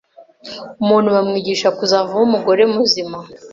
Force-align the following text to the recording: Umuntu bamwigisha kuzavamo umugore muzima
Umuntu 0.83 1.07
bamwigisha 1.15 1.67
kuzavamo 1.77 2.21
umugore 2.27 2.63
muzima 2.73 3.17